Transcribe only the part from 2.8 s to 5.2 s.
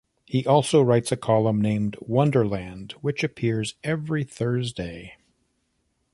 which appears every Thursday.